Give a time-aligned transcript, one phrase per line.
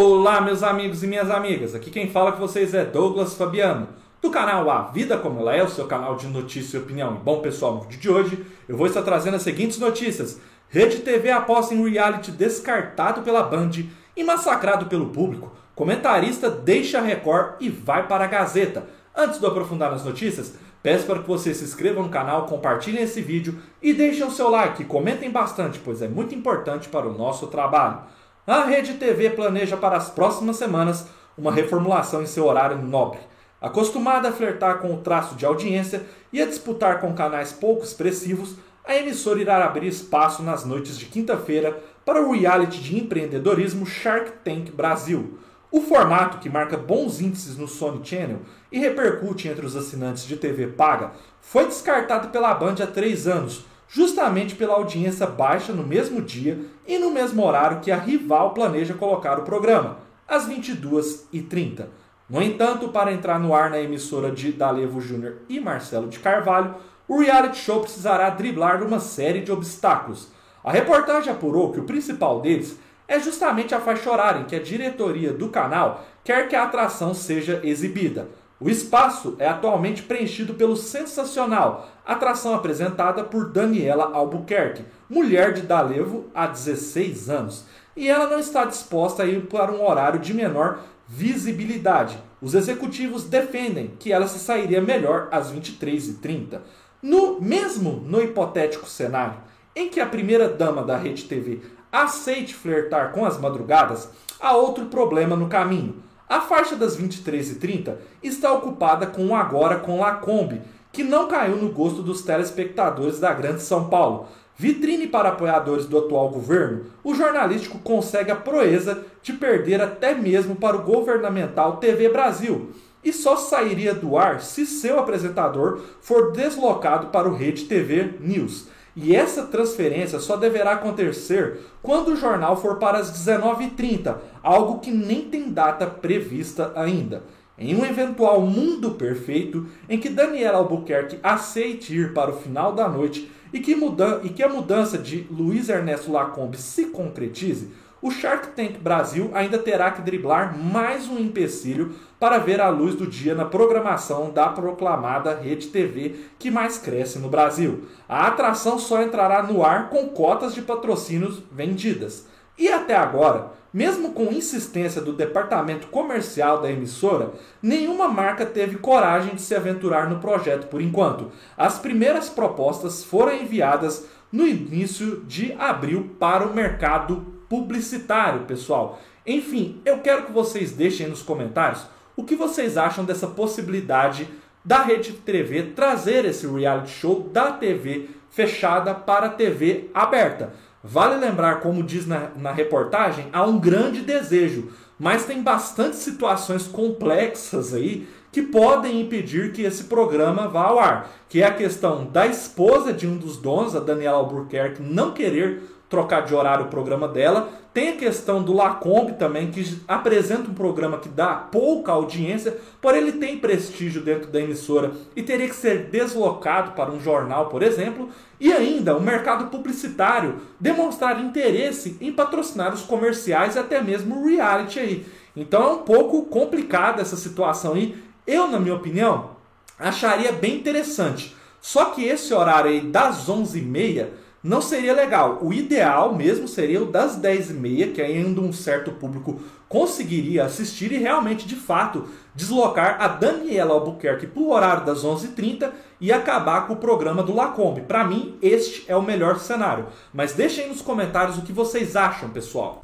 [0.00, 1.74] Olá, meus amigos e minhas amigas.
[1.74, 3.88] Aqui quem fala com vocês é Douglas Fabiano,
[4.22, 7.16] do canal A Vida Como Ela É, o seu canal de notícia e opinião.
[7.16, 10.40] Bom, pessoal, no vídeo de hoje eu vou estar trazendo as seguintes notícias.
[10.68, 13.72] Rede TV aposta em reality descartado pela Band
[14.16, 15.50] e massacrado pelo público.
[15.74, 18.86] Comentarista deixa a Record e vai para a Gazeta.
[19.16, 23.02] Antes de eu aprofundar nas notícias, peço para que vocês se inscrevam no canal, compartilhem
[23.02, 27.18] esse vídeo e deixem o seu like, comentem bastante, pois é muito importante para o
[27.18, 28.02] nosso trabalho.
[28.48, 31.06] A Rede TV planeja para as próximas semanas
[31.36, 33.20] uma reformulação em seu horário nobre.
[33.60, 38.56] Acostumada a flertar com o traço de audiência e a disputar com canais pouco expressivos,
[38.86, 44.32] a emissora irá abrir espaço nas noites de quinta-feira para o reality de empreendedorismo Shark
[44.42, 45.38] Tank Brasil.
[45.70, 48.40] O formato, que marca bons índices no Sony Channel
[48.72, 53.66] e repercute entre os assinantes de TV paga, foi descartado pela Band há três anos,
[53.88, 58.94] justamente pela audiência baixa no mesmo dia e no mesmo horário que a rival planeja
[58.94, 61.86] colocar o programa, às 22h30.
[62.28, 66.74] No entanto, para entrar no ar na emissora de Dalevo Júnior e Marcelo de Carvalho,
[67.08, 70.28] o reality show precisará driblar uma série de obstáculos.
[70.62, 72.78] A reportagem apurou que o principal deles
[73.08, 77.14] é justamente a faixa horária em que a diretoria do canal quer que a atração
[77.14, 78.28] seja exibida.
[78.60, 86.26] O espaço é atualmente preenchido pelo sensacional atração apresentada por Daniela Albuquerque, mulher de Dalevo
[86.34, 87.64] há 16 anos,
[87.96, 92.18] e ela não está disposta a ir para um horário de menor visibilidade.
[92.42, 96.60] Os executivos defendem que ela se sairia melhor às 23h30.
[97.00, 99.36] No mesmo no hipotético cenário
[99.74, 101.60] em que a primeira dama da Rede TV
[101.92, 106.02] aceite flertar com as madrugadas, há outro problema no caminho.
[106.28, 110.60] A faixa das 23h30 está ocupada com o Agora com Lacombe,
[110.92, 114.28] que não caiu no gosto dos telespectadores da Grande São Paulo.
[114.54, 120.56] Vitrine para apoiadores do atual governo, o jornalístico consegue a proeza de perder até mesmo
[120.56, 122.72] para o governamental TV Brasil.
[123.02, 128.66] E só sairia do ar se seu apresentador for deslocado para o Rede TV News.
[129.00, 134.90] E essa transferência só deverá acontecer quando o jornal for para as 19h30, algo que
[134.90, 137.22] nem tem data prevista ainda.
[137.56, 142.88] Em um eventual mundo perfeito em que Daniela Albuquerque aceite ir para o final da
[142.88, 147.70] noite e que, muda e que a mudança de Luiz Ernesto Lacombe se concretize,
[148.00, 152.94] o Shark Tank Brasil ainda terá que driblar mais um empecilho para ver a luz
[152.94, 157.88] do dia na programação da proclamada Rede TV que mais cresce no Brasil.
[158.08, 162.26] A atração só entrará no ar com cotas de patrocínios vendidas.
[162.56, 169.34] E até agora, mesmo com insistência do departamento comercial da emissora, nenhuma marca teve coragem
[169.34, 171.30] de se aventurar no projeto por enquanto.
[171.56, 179.00] As primeiras propostas foram enviadas no início de abril para o mercado publicitário, pessoal.
[179.26, 181.86] Enfim, eu quero que vocês deixem nos comentários
[182.16, 184.28] o que vocês acham dessa possibilidade
[184.64, 190.52] da Rede TV trazer esse reality show da TV fechada para a TV aberta.
[190.82, 196.66] Vale lembrar, como diz na, na reportagem, há um grande desejo, mas tem bastante situações
[196.66, 202.04] complexas aí que podem impedir que esse programa vá ao ar, que é a questão
[202.06, 206.68] da esposa de um dos donos, a Daniela Albuquerque, não querer trocar de horário o
[206.68, 207.48] programa dela.
[207.72, 213.02] Tem a questão do Lacombe também, que apresenta um programa que dá pouca audiência, porém
[213.02, 217.62] ele tem prestígio dentro da emissora e teria que ser deslocado para um jornal, por
[217.62, 218.08] exemplo.
[218.40, 224.28] E ainda o mercado publicitário demonstrar interesse em patrocinar os comerciais e até mesmo o
[224.28, 225.06] reality aí.
[225.36, 227.96] Então é um pouco complicada essa situação aí.
[228.26, 229.30] Eu, na minha opinião,
[229.78, 231.36] acharia bem interessante.
[231.60, 234.06] Só que esse horário aí das 11h30
[234.48, 235.38] não seria legal.
[235.42, 239.38] O ideal mesmo seria o das 10h30, que ainda um certo público
[239.68, 245.70] conseguiria assistir e realmente, de fato, deslocar a Daniela Albuquerque para o horário das 11h30
[246.00, 247.82] e acabar com o programa do Lacombe.
[247.82, 249.88] Para mim, este é o melhor cenário.
[250.14, 252.82] Mas deixem nos comentários o que vocês acham, pessoal.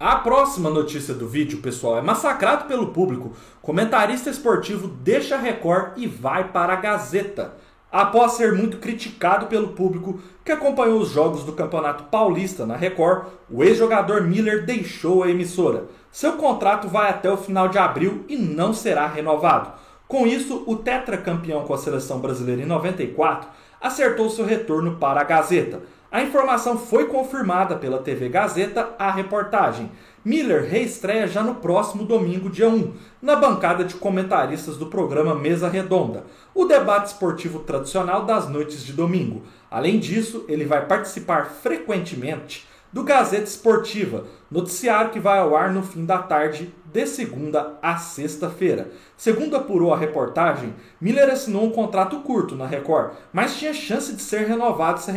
[0.00, 3.32] A próxima notícia do vídeo, pessoal, é massacrado pelo público.
[3.62, 7.54] Comentarista esportivo deixa a Record e vai para a Gazeta
[7.94, 13.26] após ser muito criticado pelo público que acompanhou os jogos do Campeonato Paulista na Record,
[13.48, 15.84] o ex-jogador Miller deixou a emissora.
[16.10, 19.72] Seu contrato vai até o final de abril e não será renovado.
[20.08, 23.48] Com isso, o tetracampeão com a seleção brasileira em 94
[23.80, 25.80] acertou seu retorno para a Gazeta.
[26.10, 29.88] A informação foi confirmada pela TV Gazeta à reportagem.
[30.24, 35.68] Miller reestreia já no próximo domingo, dia 1, na bancada de comentaristas do programa Mesa
[35.68, 36.24] Redonda,
[36.54, 39.42] o debate esportivo tradicional das noites de domingo.
[39.70, 45.82] Além disso, ele vai participar frequentemente do Gazeta Esportiva, noticiário que vai ao ar no
[45.82, 48.92] fim da tarde de segunda a sexta-feira.
[49.16, 54.22] Segundo apurou a reportagem, Miller assinou um contrato curto na Record, mas tinha chance de
[54.22, 55.14] ser renovado se a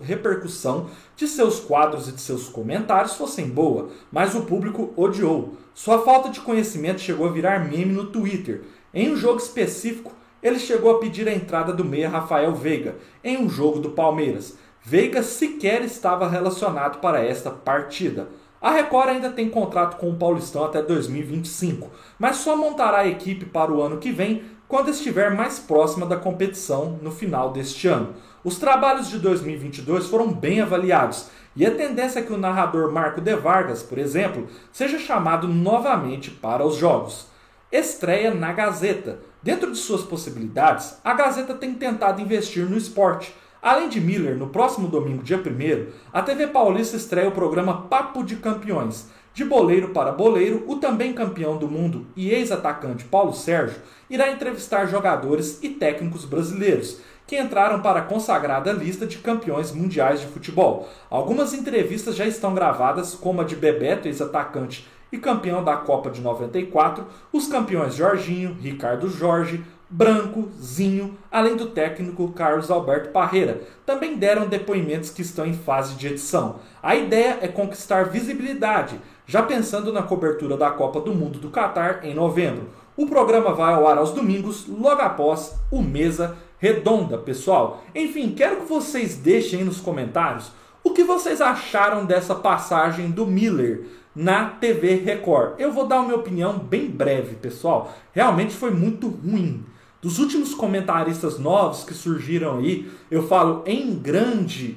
[0.00, 5.52] repercussão de seus quadros e de seus comentários fossem boa, mas o público odiou.
[5.74, 8.62] Sua falta de conhecimento chegou a virar meme no Twitter.
[8.94, 13.36] Em um jogo específico, ele chegou a pedir a entrada do meia Rafael Veiga em
[13.36, 14.56] um jogo do Palmeiras.
[14.90, 18.30] Veiga sequer estava relacionado para esta partida.
[18.58, 23.44] A Record ainda tem contrato com o Paulistão até 2025, mas só montará a equipe
[23.44, 28.14] para o ano que vem quando estiver mais próxima da competição no final deste ano.
[28.42, 33.20] Os trabalhos de 2022 foram bem avaliados e a tendência é que o narrador Marco
[33.20, 37.26] De Vargas, por exemplo, seja chamado novamente para os jogos.
[37.70, 39.18] Estreia na Gazeta.
[39.42, 43.34] Dentro de suas possibilidades, a Gazeta tem tentado investir no esporte.
[43.60, 48.22] Além de Miller, no próximo domingo, dia 1, a TV Paulista estreia o programa Papo
[48.22, 49.08] de Campeões.
[49.34, 54.86] De boleiro para boleiro, o também campeão do mundo e ex-atacante Paulo Sérgio irá entrevistar
[54.86, 60.88] jogadores e técnicos brasileiros que entraram para a consagrada lista de campeões mundiais de futebol.
[61.10, 66.20] Algumas entrevistas já estão gravadas, como a de Bebeto, ex-atacante e campeão da Copa de
[66.20, 74.18] 94, os campeões Jorginho, Ricardo Jorge, Branco, Zinho, além do técnico Carlos Alberto Parreira, também
[74.18, 76.56] deram depoimentos que estão em fase de edição.
[76.82, 82.04] A ideia é conquistar visibilidade, já pensando na cobertura da Copa do Mundo do Catar
[82.04, 82.68] em novembro.
[82.98, 87.82] O programa vai ao ar aos domingos, logo após o Mesa Redonda, pessoal.
[87.94, 90.52] Enfim, quero que vocês deixem nos comentários
[90.84, 95.54] o que vocês acharam dessa passagem do Miller na TV Record.
[95.58, 97.94] Eu vou dar uma opinião bem breve, pessoal.
[98.12, 99.64] Realmente foi muito ruim.
[100.00, 104.76] Dos últimos comentaristas novos que surgiram aí, eu falo em grandes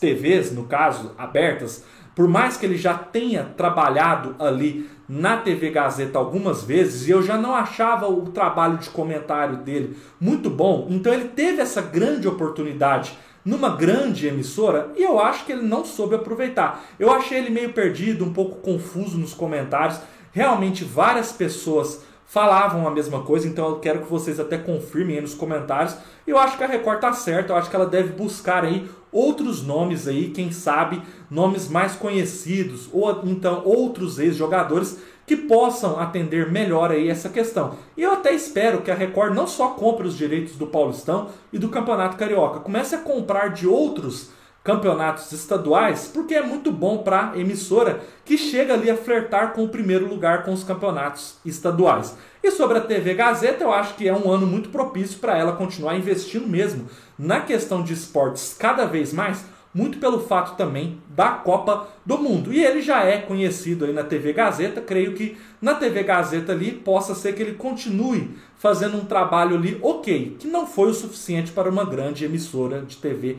[0.00, 1.84] TVs, no caso, abertas,
[2.14, 7.22] por mais que ele já tenha trabalhado ali na TV Gazeta algumas vezes, e eu
[7.22, 12.26] já não achava o trabalho de comentário dele muito bom, então ele teve essa grande
[12.26, 13.12] oportunidade
[13.44, 16.82] numa grande emissora e eu acho que ele não soube aproveitar.
[16.98, 20.00] Eu achei ele meio perdido, um pouco confuso nos comentários.
[20.30, 25.20] Realmente várias pessoas falavam a mesma coisa, então eu quero que vocês até confirmem aí
[25.20, 25.94] nos comentários.
[26.26, 29.62] Eu acho que a Record tá certa, eu acho que ela deve buscar aí outros
[29.62, 36.90] nomes aí, quem sabe nomes mais conhecidos ou então outros ex-jogadores que possam atender melhor
[36.90, 37.76] aí essa questão.
[37.98, 41.58] E eu até espero que a Record não só compre os direitos do Paulistão e
[41.58, 44.30] do Campeonato Carioca, comece a comprar de outros
[44.64, 49.68] campeonatos estaduais, porque é muito bom para emissora que chega ali a flertar com o
[49.68, 52.16] primeiro lugar com os campeonatos estaduais.
[52.42, 55.52] E sobre a TV Gazeta, eu acho que é um ano muito propício para ela
[55.52, 56.86] continuar investindo mesmo
[57.18, 59.44] na questão de esportes cada vez mais,
[59.74, 62.52] muito pelo fato também da Copa do Mundo.
[62.52, 66.72] E ele já é conhecido aí na TV Gazeta, creio que na TV Gazeta ali
[66.72, 71.52] possa ser que ele continue fazendo um trabalho ali ok, que não foi o suficiente
[71.52, 73.38] para uma grande emissora de TV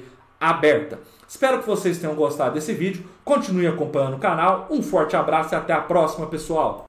[0.50, 1.00] aberta.
[1.28, 5.58] Espero que vocês tenham gostado desse vídeo, continue acompanhando o canal, um forte abraço e
[5.58, 6.86] até a próxima, pessoal!